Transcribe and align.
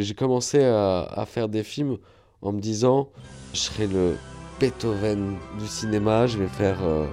J'ai 0.00 0.14
commencé 0.14 0.62
à, 0.62 1.24
faire 1.26 1.48
des 1.48 1.64
films 1.64 1.98
en 2.40 2.52
me 2.52 2.60
disant 2.60 3.08
je 3.52 3.58
serai 3.58 3.88
le 3.88 4.14
Beethoven 4.60 5.34
du 5.58 5.66
cinéma, 5.66 6.28
je 6.28 6.38
vais 6.38 6.46
faire 6.46 6.78
euh, 6.84 7.04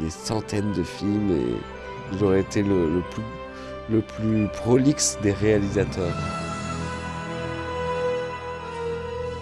des 0.00 0.08
centaines 0.08 0.72
de 0.72 0.82
films 0.82 1.30
et 1.32 2.16
j'aurais 2.16 2.40
été 2.40 2.62
le, 2.62 3.02
plus, 3.10 3.22
le 3.90 4.00
plus 4.00 4.48
prolixe 4.54 5.18
des 5.22 5.32
réalisateurs. 5.32 6.16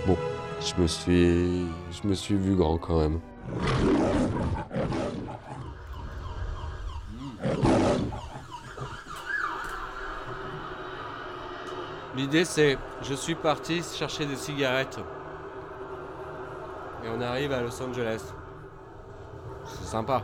Bon, 0.04 0.16
je 0.58 0.82
me 0.82 0.88
suis, 0.88 1.66
je 1.92 2.08
me 2.08 2.14
suis 2.14 2.34
vu 2.34 2.56
grand 2.56 2.78
quand 2.78 2.98
même. 2.98 3.20
L'idée 12.14 12.44
c'est, 12.44 12.76
je 13.02 13.14
suis 13.14 13.34
parti 13.34 13.82
chercher 13.82 14.26
des 14.26 14.36
cigarettes. 14.36 14.98
Et 17.04 17.08
on 17.08 17.20
arrive 17.20 17.52
à 17.52 17.62
Los 17.62 17.82
Angeles. 17.82 18.22
C'est 19.64 19.86
sympa. 19.86 20.22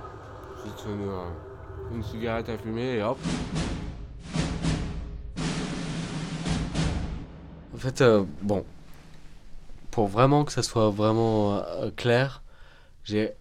Juste 0.65 0.85
une, 0.87 1.97
une 1.97 2.03
cigarette 2.03 2.49
à 2.51 2.59
fumer 2.59 2.97
et 2.97 3.03
hop. 3.03 3.19
En 7.75 7.79
fait, 7.79 8.01
euh, 8.01 8.25
bon, 8.43 8.65
pour 9.91 10.09
vraiment 10.09 10.45
que 10.45 10.53
ça 10.53 10.63
soit 10.63 10.91
vraiment 10.91 11.55
euh, 11.55 11.91
clair, 11.91 12.43
j'ai 13.05 13.35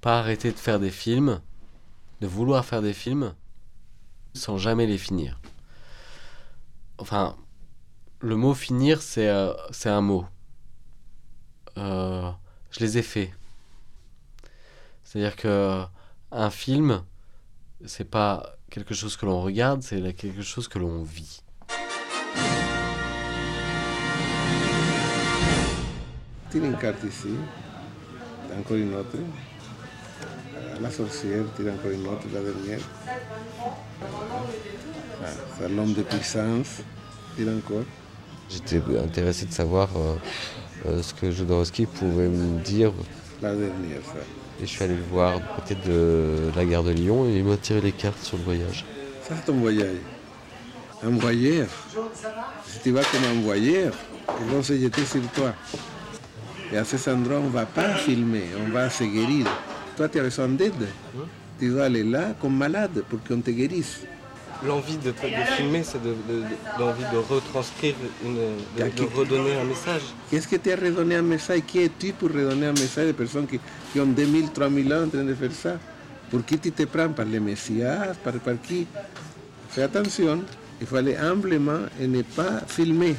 pas 0.00 0.18
arrêté 0.18 0.50
de 0.50 0.58
faire 0.58 0.80
des 0.80 0.90
films, 0.90 1.40
de 2.20 2.26
vouloir 2.26 2.64
faire 2.64 2.82
des 2.82 2.94
films, 2.94 3.34
sans 4.34 4.56
jamais 4.56 4.86
les 4.86 4.98
finir. 4.98 5.38
Enfin, 6.98 7.36
le 8.22 8.36
mot 8.36 8.54
finir, 8.54 9.02
c'est 9.02 9.28
euh, 9.28 9.52
un 9.84 10.00
mot. 10.00 10.24
Euh, 11.76 12.30
je 12.70 12.80
les 12.80 12.98
ai 12.98 13.02
faits. 13.02 13.30
C'est-à-dire 15.02 15.36
que 15.36 15.82
un 16.30 16.50
film, 16.50 17.02
c'est 17.84 18.08
pas 18.08 18.54
quelque 18.70 18.94
chose 18.94 19.16
que 19.16 19.26
l'on 19.26 19.42
regarde, 19.42 19.82
c'est 19.82 20.14
quelque 20.14 20.42
chose 20.42 20.68
que 20.68 20.78
l'on 20.78 21.02
vit. 21.02 21.42
Tire 26.50 26.64
une 26.64 26.78
carte 26.78 27.02
ici, 27.04 27.34
encore 28.56 28.76
une 28.76 28.94
autre. 28.94 29.18
La 30.80 30.90
sorcière 30.90 31.44
tire 31.56 31.72
encore 31.72 31.90
une 31.90 32.06
autre, 32.06 32.26
la 32.32 32.40
dernière. 32.40 32.80
C'est 35.58 35.68
l'homme 35.68 35.92
de 35.92 36.02
puissance, 36.02 36.82
tire 37.36 37.48
encore. 37.48 37.84
J'étais 38.48 38.82
intéressé 39.02 39.46
de 39.46 39.52
savoir 39.52 39.88
euh, 39.96 40.14
euh, 40.86 41.02
ce 41.02 41.14
que 41.14 41.30
Jodorowsky 41.30 41.86
pouvait 41.86 42.28
me 42.28 42.60
dire. 42.62 42.92
La 43.40 43.54
dernière, 43.54 44.00
ça. 44.04 44.20
Et 44.60 44.66
je 44.66 44.70
suis 44.70 44.84
allé 44.84 44.94
le 44.94 45.02
voir 45.10 45.40
du 45.40 45.46
côté 45.56 45.74
de 45.86 46.50
la 46.54 46.64
gare 46.64 46.84
de 46.84 46.92
Lyon 46.92 47.26
et 47.26 47.38
il 47.38 47.44
m'a 47.44 47.56
tiré 47.56 47.80
les 47.80 47.92
cartes 47.92 48.22
sur 48.22 48.36
le 48.36 48.44
voyage. 48.44 48.84
Ça, 49.26 49.34
c'est 49.36 49.46
ton 49.46 49.58
voyage. 49.58 49.96
Un 51.02 51.10
voyeur. 51.10 51.66
Si 52.66 52.78
tu 52.80 52.90
vas 52.92 53.02
comme 53.02 53.24
un 53.24 53.40
voyeur, 53.42 53.92
ils 54.40 54.46
vont 54.46 54.62
se 54.62 54.78
jeter 54.78 55.04
sur 55.04 55.22
toi. 55.34 55.54
Et 56.72 56.76
à 56.76 56.84
cet 56.84 57.08
endroit, 57.08 57.38
on 57.38 57.44
ne 57.44 57.50
va 57.50 57.66
pas 57.66 57.94
filmer, 57.94 58.44
on 58.64 58.70
va 58.70 58.88
se 58.88 59.04
guérir. 59.04 59.46
Toi, 59.96 60.08
tu 60.08 60.20
as 60.20 60.22
besoin 60.22 60.48
d'aide. 60.48 60.86
Tu 61.58 61.70
dois 61.70 61.84
aller 61.84 62.04
là 62.04 62.34
comme 62.40 62.56
malade 62.56 63.02
pour 63.08 63.18
qu'on 63.24 63.40
te 63.40 63.50
guérisse 63.50 64.02
l'envie 64.66 64.96
de, 64.96 65.12
filmer, 65.56 65.82
c'est 65.82 66.02
de, 66.02 66.14
l'envie 66.78 67.04
de 67.12 67.18
retranscrire, 67.18 67.94
de, 68.24 69.18
redonner 69.18 69.56
un 69.56 69.64
message. 69.64 70.02
Qu'est-ce 70.30 70.48
que 70.48 70.56
tu 70.56 70.72
as 70.72 70.76
redonné 70.76 71.16
un 71.16 71.22
message? 71.22 71.62
Qui 71.66 71.80
es-tu 71.80 72.12
pour 72.12 72.28
redonner 72.28 72.66
un 72.66 72.72
message 72.72 73.08
de 73.08 73.12
personnes 73.12 73.46
qui, 73.46 74.00
ont 74.00 74.06
2000, 74.06 74.50
3000 74.50 74.94
ans 74.94 75.04
en 75.04 75.08
train 75.08 75.24
de 75.24 75.34
faire 75.34 75.52
ça? 75.52 75.78
Pour 76.30 76.44
qui 76.44 76.58
tu 76.58 76.72
te 76.72 76.84
prends? 76.84 77.08
Par 77.10 77.26
les 77.26 77.40
messias? 77.40 78.14
Par, 78.22 78.34
par 78.34 78.54
qui? 78.62 78.86
Fais 79.68 79.82
attention, 79.82 80.42
il 80.80 80.86
faut 80.86 80.96
aller 80.96 81.16
humblement 81.16 81.86
et 82.00 82.06
ne 82.06 82.22
pas 82.22 82.60
filmer. 82.66 83.16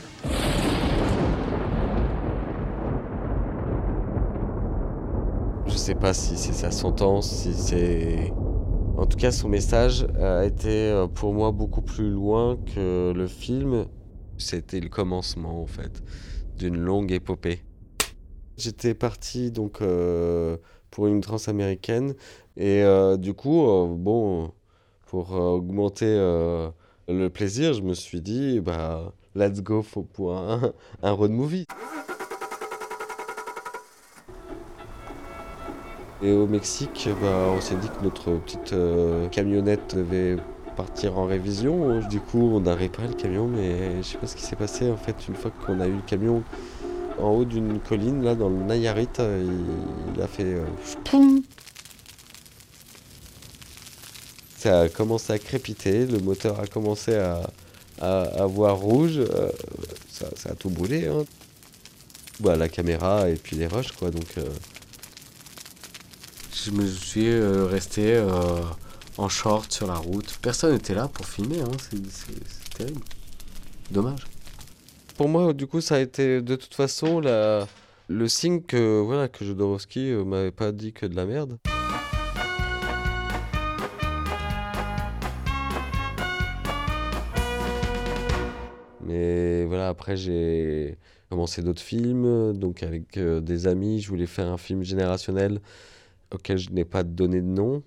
Je 5.66 5.76
sais 5.76 5.96
pas 5.96 6.14
si 6.14 6.38
c'est 6.38 6.53
sa 6.53 6.70
sentence, 6.70 7.30
si 7.30 7.53
c'est 7.53 8.32
en 8.98 9.06
tout 9.08 9.18
cas, 9.18 9.31
son 9.31 9.50
message 9.50 10.06
a 10.20 10.46
été 10.46 10.70
euh, 10.70 11.08
pour 11.08 11.34
moi 11.34 11.52
beaucoup 11.52 11.81
plus 11.81 12.09
loin 12.12 12.58
que 12.76 13.12
le 13.12 13.28
film. 13.28 13.86
C'était 14.38 14.80
le 14.80 14.90
commencement, 14.90 15.62
en 15.62 15.66
fait, 15.66 16.04
d'une 16.58 16.78
longue 16.78 17.12
épopée. 17.12 17.64
J'étais 18.58 18.94
parti 18.94 19.52
donc 19.52 19.82
euh, 19.82 20.58
pour 20.92 21.08
une 21.08 21.22
transaméricaine 21.22 22.14
et 22.56 22.84
euh, 22.84 23.18
du 23.18 23.34
coup, 23.34 23.66
bon, 23.98 24.52
pour 25.08 25.32
augmenter 25.32 26.06
le 27.08 27.28
plaisir, 27.30 27.74
je 27.74 27.82
me 27.82 27.94
suis 27.94 28.22
dit, 28.22 28.59
bah, 28.59 29.14
let's 29.36 29.62
go 29.62 29.84
pour 30.14 30.38
un, 30.38 30.74
un 31.03 31.12
road 31.12 31.32
movie. 31.32 31.66
Et 36.23 36.31
au 36.31 36.47
Mexique, 36.47 37.09
bah, 37.22 37.50
on 37.50 37.59
s'est 37.59 37.75
dit 37.75 37.89
que 37.89 38.01
notre 38.01 38.31
petite 38.31 38.72
euh, 38.72 39.28
camionnette 39.28 39.94
devait 39.94 40.38
partir 40.78 41.17
en 41.17 41.25
révision. 41.25 42.00
Du 42.07 42.22
coup, 42.22 42.50
on 42.53 42.66
a 42.66 42.73
réparé 42.73 43.09
le 43.09 43.13
camion, 43.13 43.45
mais 43.45 43.97
je 43.97 44.03
sais 44.03 44.17
pas 44.17 44.28
ce 44.28 44.38
qui 44.38 44.44
s'est 44.44 44.56
passé. 44.56 44.89
En 44.89 44.95
fait, 44.95 45.16
une 45.28 45.35
fois 45.35 45.51
qu'on 45.51 45.81
a 45.81 45.88
eu 45.88 45.95
le 45.95 46.01
camion 46.01 46.41
en 47.19 47.31
haut 47.31 47.44
d'une 47.44 47.78
colline, 47.79 48.23
là, 48.23 48.35
dans 48.35 48.47
le 48.47 48.56
Nayarit, 48.56 49.09
euh, 49.19 49.44
il, 50.16 50.22
a 50.22 50.28
fait. 50.28 50.45
Euh, 50.45 50.63
ça 54.57 54.79
a 54.79 54.90
commencé 54.90 55.34
à 55.34 55.40
crépiter, 55.40 56.05
le 56.05 56.19
moteur 56.19 56.57
a 56.61 56.67
commencé 56.67 57.16
à, 57.16 57.41
à, 58.00 58.45
voir 58.45 58.78
rouge. 58.78 59.19
ça, 60.07 60.51
a 60.51 60.55
tout 60.55 60.69
brûlé. 60.69 61.07
Hein. 61.07 61.25
Bah, 62.40 62.55
la 62.55 62.69
caméra 62.69 63.29
et 63.29 63.35
puis 63.35 63.57
les 63.57 63.67
rushs, 63.67 63.91
quoi. 63.91 64.09
Donc 64.09 64.38
je 66.66 66.72
me 66.72 66.88
suis 66.88 67.28
euh, 67.28 67.66
resté 67.66 68.16
euh, 68.16 68.62
en 69.18 69.28
short 69.28 69.72
sur 69.72 69.85
la 69.88 69.96
route. 69.96 70.38
Personne 70.41 70.72
n'était 70.74 70.94
là 70.94 71.09
pour 71.09 71.25
filmer, 71.25 71.59
hein. 71.59 71.72
c'est 71.79 72.78
terrible. 72.78 73.01
Dommage. 73.91 74.25
Pour 75.18 75.28
moi, 75.28 75.52
du 75.53 75.68
coup, 75.68 75.81
ça 75.81 75.96
a 75.96 76.00
été 76.00 76.41
de 76.41 76.56
toute 76.56 76.73
façon 76.73 77.19
le 77.19 78.28
signe 78.28 78.62
que, 78.62 79.02
voilà, 79.02 79.28
que 79.28 79.44
Jodorowsky 79.44 80.12
euh, 80.12 80.23
m'avait 80.23 80.52
pas 80.52 80.72
dit 80.72 80.94
que 80.94 81.06
de 81.06 81.16
la 81.16 81.25
merde. 81.25 81.57
Mais 89.06 89.66
voilà, 89.66 89.90
après 89.90 90.16
j'ai 90.16 90.97
commencé 91.29 91.62
d'autres 91.62 91.81
films, 91.81 92.53
donc 92.53 92.84
avec 92.84 93.19
des 93.19 93.68
amis, 93.68 94.00
je 94.00 94.07
voulais 94.07 94.28
faire 94.28 94.47
un 94.47 94.57
film 94.57 94.84
générationnel 94.84 95.59
auquel 96.34 96.58
je 96.58 96.72
n'ai 96.72 96.86
pas 96.86 97.04
donné 97.04 97.42
de 97.42 97.48
nom. 97.48 97.84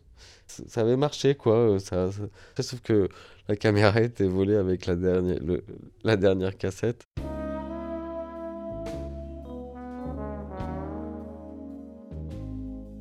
Ça 0.47 0.81
avait 0.81 0.97
marché, 0.97 1.35
quoi. 1.35 1.57
Euh, 1.57 2.11
Sauf 2.59 2.81
que 2.81 3.09
la 3.49 3.57
caméra 3.57 4.01
était 4.01 4.27
volée 4.27 4.57
avec 4.57 4.87
la 4.87 6.17
dernière, 6.17 6.57
cassette. 6.57 7.05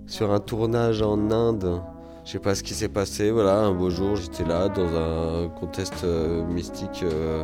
Sur 0.07 0.31
un 0.31 0.39
tournage 0.39 1.01
en 1.01 1.31
Inde, 1.31 1.81
je 2.25 2.31
sais 2.31 2.39
pas 2.39 2.55
ce 2.55 2.63
qui 2.63 2.73
s'est 2.73 2.89
passé. 2.89 3.31
Voilà, 3.31 3.59
un 3.59 3.73
beau 3.73 3.89
jour, 3.89 4.15
j'étais 4.15 4.45
là 4.45 4.69
dans 4.69 4.95
un 4.95 5.49
contest 5.49 6.03
euh, 6.03 6.43
mystique. 6.45 7.03
Euh, 7.03 7.43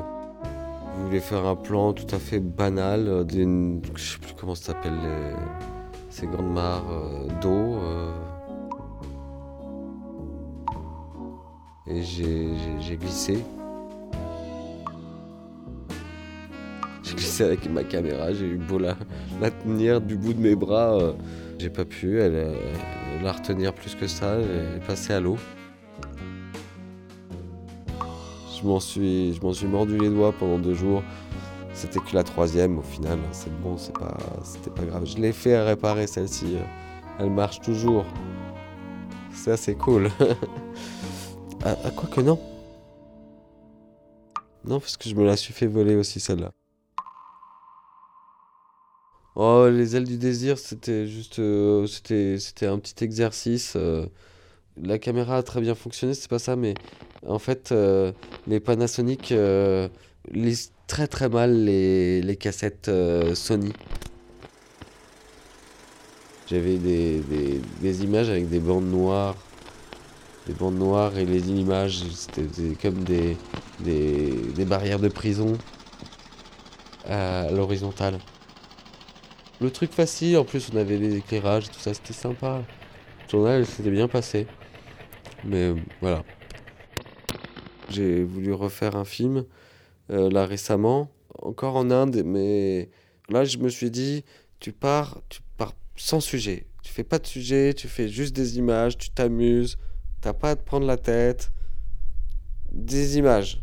je 0.97 1.05
voulais 1.05 1.19
faire 1.19 1.45
un 1.45 1.55
plan 1.55 1.93
tout 1.93 2.15
à 2.15 2.19
fait 2.19 2.39
banal 2.39 3.25
d'une. 3.25 3.81
Je 3.95 4.11
sais 4.13 4.19
plus 4.19 4.33
comment 4.33 4.55
ça 4.55 4.73
s'appelle. 4.73 4.93
Ces 6.11 6.27
grandes 6.27 6.53
mares 6.53 6.83
euh, 6.91 7.27
d'eau. 7.41 7.77
Euh. 7.77 8.11
et 11.87 12.03
j'ai 12.03 12.97
glissé. 12.97 13.43
J'ai 17.03 17.15
glissé 17.15 17.43
avec 17.43 17.69
ma 17.69 17.83
caméra, 17.83 18.31
j'ai 18.33 18.45
eu 18.45 18.57
beau 18.57 18.77
la, 18.77 18.95
tenir 19.63 19.99
du 20.01 20.15
bout 20.15 20.33
de 20.33 20.41
mes 20.41 20.55
bras. 20.55 20.93
Euh. 20.93 21.13
j'ai 21.57 21.69
pas 21.69 21.85
pu 21.85 22.19
la 23.23 23.31
retenir 23.31 23.73
plus 23.73 23.95
que 23.95 24.07
ça, 24.07 24.35
elle 24.35 24.77
est 24.77 24.85
passée 24.85 25.13
à 25.13 25.19
l'eau. 25.19 25.37
Je 28.57 28.67
m'en 28.67 28.79
suis, 28.79 29.39
suis 29.53 29.67
mordu 29.67 29.97
les 29.97 30.09
doigts 30.09 30.33
pendant 30.37 30.59
deux 30.59 30.75
jours. 30.75 31.01
C'était 31.81 31.99
que 31.99 32.13
la 32.13 32.23
troisième 32.23 32.77
au 32.77 32.83
final, 32.83 33.17
c'est 33.31 33.51
bon, 33.59 33.75
c'est 33.75 33.97
pas, 33.97 34.15
c'était 34.43 34.69
pas 34.69 34.83
grave. 34.83 35.03
Je 35.03 35.17
l'ai 35.17 35.33
fait 35.33 35.59
réparer 35.59 36.05
celle-ci, 36.05 36.57
elle 37.17 37.31
marche 37.31 37.59
toujours. 37.59 38.05
C'est 39.33 39.49
assez 39.49 39.73
cool. 39.73 40.11
à, 41.65 41.73
quoi 41.95 42.07
que 42.07 42.21
non 42.21 42.39
Non, 44.63 44.79
parce 44.79 44.95
que 44.95 45.09
je 45.09 45.15
me 45.15 45.25
la 45.25 45.35
suis 45.35 45.53
fait 45.55 45.65
voler 45.65 45.95
aussi 45.95 46.19
celle-là. 46.19 46.51
Oh, 49.33 49.67
les 49.67 49.95
ailes 49.95 50.03
du 50.07 50.19
désir, 50.19 50.59
c'était 50.59 51.07
juste, 51.07 51.39
euh, 51.39 51.87
c'était, 51.87 52.37
c'était 52.37 52.67
un 52.67 52.77
petit 52.77 53.03
exercice. 53.03 53.73
euh. 53.75 54.05
La 54.77 54.99
caméra 54.99 55.37
a 55.37 55.41
très 55.43 55.61
bien 55.61 55.73
fonctionné, 55.73 56.13
c'est 56.13 56.29
pas 56.29 56.37
ça, 56.37 56.55
mais 56.55 56.75
en 57.25 57.39
fait, 57.39 57.71
euh, 57.71 58.11
les 58.45 58.59
Panasonic 58.59 59.31
euh, 59.31 59.89
lisent 60.29 60.73
très 60.91 61.07
très 61.07 61.29
mal 61.29 61.63
les, 61.63 62.35
cassettes 62.35 62.89
euh, 62.89 63.33
Sony. 63.33 63.71
J'avais 66.49 66.75
des, 66.75 67.21
des, 67.21 67.61
des 67.79 68.03
images 68.03 68.29
avec 68.29 68.49
des 68.49 68.59
bandes 68.59 68.91
noires, 68.91 69.37
des 70.47 70.53
bandes 70.53 70.77
noires 70.77 71.17
et 71.17 71.25
les 71.25 71.49
images, 71.49 72.03
c'était 72.13 72.41
des- 72.41 72.75
comme 72.75 73.05
des, 73.05 73.37
des, 73.79 74.31
des 74.53 74.65
barrières 74.65 74.99
de 74.99 75.07
prison 75.07 75.57
à 77.07 77.49
l'horizontale. 77.51 78.19
Le 79.61 79.71
truc 79.71 79.93
facile, 79.93 80.37
en 80.37 80.43
plus 80.43 80.71
on 80.73 80.75
avait 80.77 80.97
les 80.97 81.15
éclairages, 81.15 81.69
tout 81.71 81.79
ça, 81.79 81.93
c'était 81.93 82.11
sympa. 82.11 82.63
Le 83.21 83.27
tournage 83.29 83.63
s'était 83.63 83.91
bien 83.91 84.09
passé. 84.09 84.45
Mais 85.45 85.69
euh, 85.69 85.75
voilà. 86.01 86.25
J'ai 87.89 88.25
voulu 88.25 88.51
refaire 88.51 88.97
un 88.97 89.05
film 89.05 89.45
euh, 90.11 90.29
là 90.29 90.45
récemment, 90.45 91.09
encore 91.41 91.75
en 91.75 91.89
Inde, 91.89 92.23
mais 92.25 92.89
là 93.29 93.45
je 93.45 93.57
me 93.57 93.69
suis 93.69 93.89
dit, 93.89 94.23
tu 94.59 94.73
pars, 94.73 95.21
tu 95.29 95.39
pars 95.57 95.73
sans 95.95 96.19
sujet. 96.19 96.65
Tu 96.83 96.91
fais 96.91 97.03
pas 97.03 97.19
de 97.19 97.27
sujet, 97.27 97.73
tu 97.73 97.87
fais 97.87 98.09
juste 98.09 98.35
des 98.35 98.57
images, 98.57 98.97
tu 98.97 99.09
t'amuses, 99.11 99.77
t'as 100.19 100.33
pas 100.33 100.51
à 100.51 100.55
te 100.55 100.63
prendre 100.63 100.85
la 100.85 100.97
tête. 100.97 101.51
Des 102.71 103.17
images. 103.17 103.61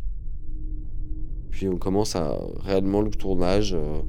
Puis 1.51 1.67
on 1.67 1.77
commence 1.77 2.15
à 2.15 2.37
réellement 2.59 3.01
le 3.01 3.09
tournage. 3.11 3.73
euh, 3.73 4.01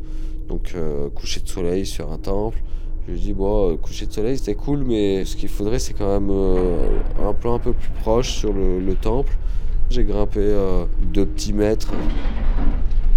donc 0.49 0.73
euh, 0.75 1.09
coucher 1.11 1.41
de 1.41 1.49
soleil 1.49 1.87
sur 1.87 2.11
un 2.11 2.19
temple. 2.19 2.63
Je 3.07 3.13
lui 3.13 3.21
dis 3.21 3.33
bon, 3.35 3.77
coucher 3.77 4.07
de 4.07 4.13
soleil 4.13 4.39
c'était 4.39 4.55
cool, 4.55 4.85
mais 4.85 5.25
ce 5.25 5.37
qu'il 5.37 5.49
faudrait 5.49 5.79
c'est 5.79 5.95
quand 5.95 6.21
même 6.21 6.31
un 7.23 7.33
plan 7.35 7.55
un 7.55 7.59
peu 7.59 7.73
plus 7.73 7.91
proche 8.01 8.31
sur 8.31 8.53
le 8.53 8.95
temple. 8.95 9.37
J'ai 9.91 10.05
grimpé 10.05 10.39
euh, 10.39 10.87
deux 11.03 11.27
petits 11.27 11.53
mètres. 11.53 11.93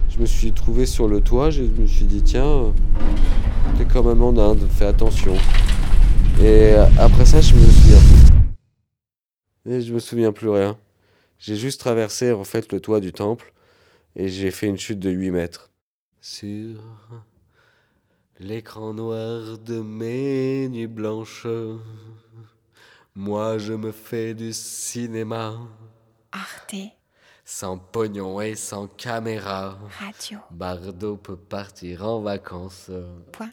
Je 0.10 0.18
me 0.18 0.26
suis 0.26 0.52
trouvé 0.54 0.88
sur 0.88 1.08
le 1.08 1.22
toit, 1.22 1.52
je 1.52 1.62
me 1.62 1.86
suis 1.86 2.06
dit 2.06 2.24
tiens, 2.24 2.74
t'es 3.78 3.86
quand 3.86 4.02
même 4.02 4.24
en 4.24 4.36
Inde, 4.36 4.68
fais 4.72 4.88
attention. 4.88 5.36
Et 6.40 6.74
euh, 6.74 6.86
après 6.98 7.26
ça 7.26 7.42
je 7.42 7.54
me 7.54 7.62
souviens 7.62 8.00
plus. 8.00 9.72
Et 9.72 9.82
je 9.82 9.94
me 9.94 10.00
souviens 10.00 10.32
plus 10.32 10.50
rien. 10.50 10.76
J'ai 11.38 11.58
juste 11.58 11.80
traversé 11.80 12.32
en 12.32 12.44
fait 12.44 12.72
le 12.74 12.80
toit 12.80 13.00
du 13.00 13.14
temple 13.14 13.54
et 14.16 14.28
j'ai 14.28 14.50
fait 14.50 14.66
une 14.66 14.80
chute 14.80 15.00
de 15.00 15.12
8 15.12 15.30
mètres. 15.30 15.70
Sur 16.22 16.82
l'écran 18.40 18.96
noir 18.96 19.60
de 19.60 19.80
mes 19.80 20.68
nuits 20.70 20.88
blanches, 20.88 21.46
moi 23.14 23.60
je 23.60 23.74
me 23.74 23.92
fais 23.92 24.34
du 24.34 24.54
cinéma, 24.54 25.56
Arte 26.34 26.76
sans 27.46 27.78
pognon 27.78 28.40
et 28.42 28.56
sans 28.56 28.88
caméra. 28.88 29.78
Radio. 30.00 30.40
Bardo 30.52 31.18
peut 31.18 31.36
partir 31.38 32.06
en 32.08 32.22
vacances. 32.22 32.90
Point. 33.34 33.52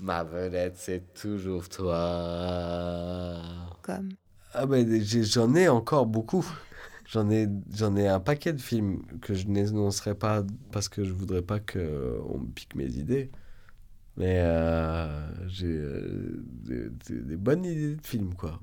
Ma 0.00 0.24
vedette, 0.24 0.76
c'est 0.76 1.12
toujours 1.14 1.68
toi. 1.68 3.40
Comme. 3.82 4.10
Ah 4.52 4.66
ben 4.66 5.02
j'en 5.04 5.54
ai 5.54 5.68
encore 5.68 6.06
beaucoup. 6.06 6.44
J'en 7.06 7.30
ai, 7.30 7.46
j'en 7.74 7.94
ai 7.96 8.08
un 8.08 8.20
paquet 8.20 8.52
de 8.54 8.60
films 8.60 9.02
que 9.20 9.34
je 9.34 9.46
n'énoncerai 9.46 10.14
pas 10.14 10.42
parce 10.72 10.88
que 10.88 11.04
je 11.04 11.12
voudrais 11.12 11.42
pas 11.42 11.60
qu'on 11.60 12.38
me 12.38 12.50
pique 12.54 12.74
mes 12.74 12.86
idées. 12.96 13.30
Mais 14.16 14.38
euh, 14.40 15.48
j'ai 15.48 15.66
euh, 15.66 16.42
des, 16.46 16.88
des- 16.88 17.20
des 17.22 17.36
bonnes 17.36 17.64
idées 17.64 17.96
de 17.96 18.06
films, 18.06 18.34
quoi. 18.34 18.60